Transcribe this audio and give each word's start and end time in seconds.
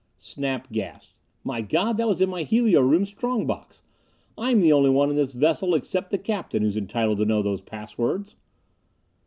Snap 0.17 0.71
gasped. 0.71 1.13
"My 1.43 1.61
God, 1.61 1.97
that 1.97 2.07
was 2.07 2.21
in 2.21 2.29
my 2.31 2.41
helio 2.41 2.81
room 2.81 3.05
strong 3.05 3.45
box! 3.45 3.83
I'm 4.35 4.59
the 4.59 4.73
only 4.73 4.89
one 4.89 5.09
on 5.09 5.15
this 5.15 5.33
vessel 5.33 5.75
except 5.75 6.09
the 6.09 6.17
captain 6.17 6.63
who's 6.63 6.75
entitled 6.75 7.19
to 7.19 7.25
know 7.25 7.43
those 7.43 7.61
pass 7.61 7.99
words!" 7.99 8.35